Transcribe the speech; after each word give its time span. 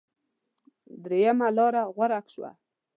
درېمه 1.03 1.47
لاره 1.57 1.83
غوره 1.95 2.19
شوه. 2.33 2.51